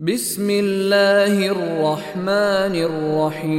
[0.00, 3.58] بسم الله الرحمن الرحيم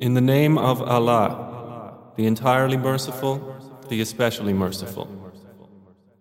[0.00, 3.38] In the name of Allah, the entirely merciful,
[3.90, 5.08] the especially merciful.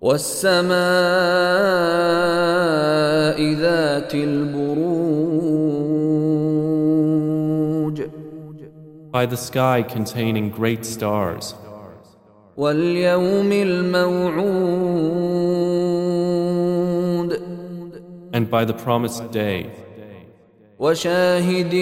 [0.01, 0.75] والسماء
[3.53, 5.25] ذات البروج
[9.13, 11.55] By the sky containing great stars,
[12.57, 15.25] واليوم الموعود
[18.34, 19.70] and by the promised day,
[20.78, 21.74] وشاهد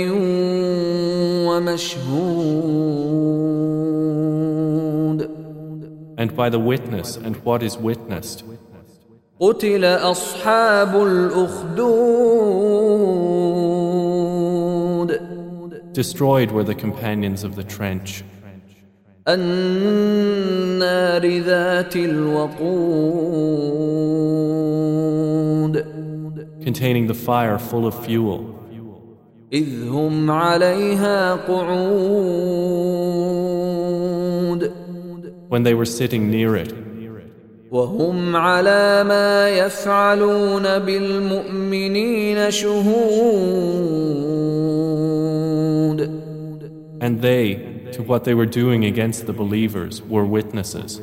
[1.47, 2.98] ومشهود
[6.19, 8.45] and by the witness and what is witnessed.
[9.41, 11.88] قتل أصحاب الأخدود
[15.93, 18.25] Destroyed were the companions of the trench,
[19.29, 23.19] النار ذات الوقود
[26.62, 28.55] containing the fire full of fuel,
[29.52, 32.68] إذ هم عليها قعود
[35.49, 36.74] when they were sitting near it,
[37.71, 44.09] وهم على ما يفعلون بالمؤمنين شهود
[47.01, 47.54] and they,
[47.93, 51.01] to what they were doing against the believers, were witnesses.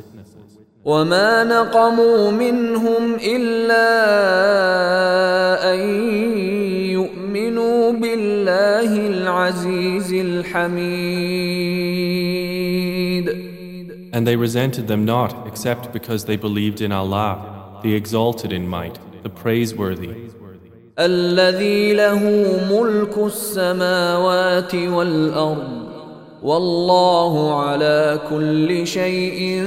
[0.84, 3.88] وما نقموا منهم إلا
[5.74, 5.80] أن
[6.90, 11.76] يؤمنوا بالله العزيز الحميد
[14.12, 18.98] And they resented them not except because they believed in Allah, the exalted in might,
[19.22, 20.14] the praiseworthy,
[20.98, 22.20] الذي له
[22.70, 25.89] ملك السماوات والأرض
[26.42, 29.64] والله على كل شيء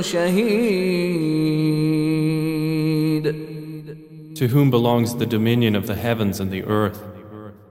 [0.00, 1.44] شهيد
[4.34, 7.00] to whom belongs the dominion of the heavens and the earth.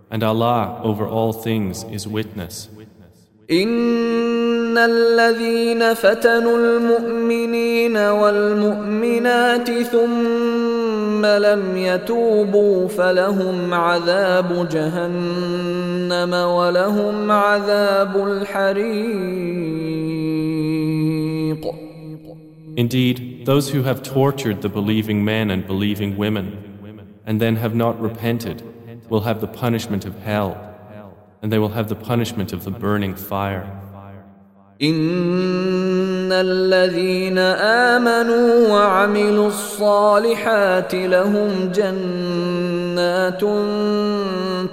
[0.09, 2.69] And Allah over all things is witness.
[3.51, 10.76] إن الذين فتنوا المؤمنين والمؤمنات ثم
[11.25, 19.74] لم يتوبوا فلهم عذاب جهنم ولهم عذاب الحريق
[22.75, 26.47] Indeed, those who have tortured the believing men and believing women,
[27.24, 28.63] and then have not repented,
[29.09, 30.57] will have the punishment of hell,
[31.41, 33.68] and they will have the punishment of the burning fire.
[36.28, 37.38] إن الذين
[37.94, 43.41] آمنوا وعملوا الصالحات لهم جنات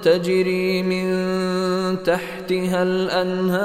[0.03, 1.07] تجري من
[2.03, 3.61] تحتها الأنهار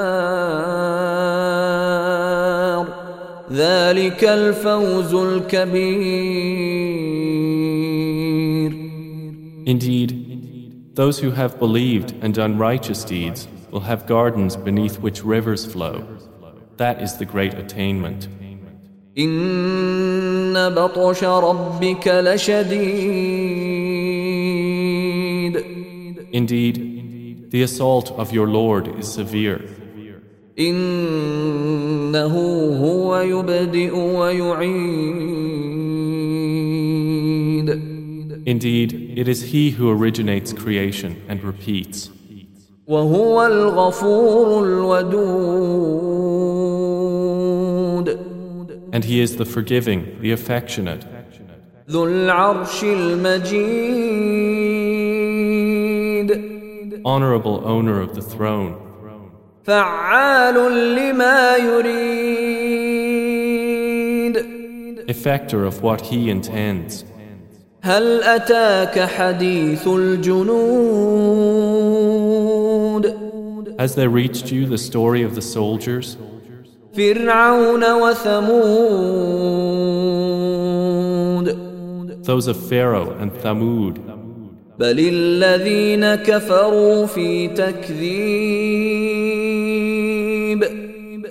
[3.51, 6.77] ذلك الفوز الكبير
[9.67, 10.09] Indeed,
[10.95, 16.05] those who have believed and done righteous deeds will have gardens beneath which rivers flow.
[16.77, 18.27] That is the great attainment.
[19.17, 23.47] إن بطش ربك لشديد
[26.33, 29.61] Indeed, the assault of your Lord is severe.
[30.59, 32.35] إنه
[32.81, 35.27] هو يبدئ ويعيد
[38.45, 42.09] Indeed, it is He who originates creation and repeats.
[42.91, 46.17] وهو الغفور الودود
[48.93, 51.05] And He is the forgiving, the affectionate,
[51.89, 54.27] ذو العرش المجيد
[57.05, 58.75] honorable owner of the throne,
[59.63, 60.55] فعال
[60.95, 62.97] لما يريد
[65.07, 67.05] effector of what He intends.
[67.81, 71.27] هل أتاك حديث الجنود
[73.81, 76.17] Has there reached you the story of the soldiers,
[76.93, 78.67] فرعون وثمود
[82.23, 83.97] those of Pharaoh and Thamud?
[84.79, 88.97] بل الذين كفروا في تكذيب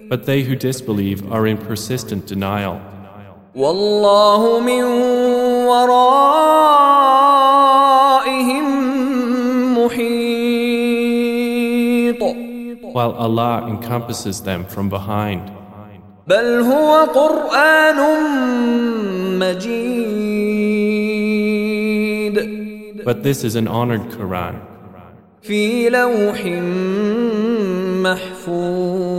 [0.08, 2.80] But they who disbelieve are in persistent denial.
[3.54, 4.84] والله من
[5.66, 6.36] ورائهم
[12.92, 15.50] while Allah encompasses them from behind.
[16.26, 17.96] بل هو قرآن
[19.38, 20.26] مجيد
[23.04, 24.54] But this is an honored Quran
[25.42, 26.44] في لوح
[28.02, 29.16] محفوظ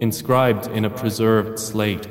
[0.00, 2.06] inscribed in a preserved slate.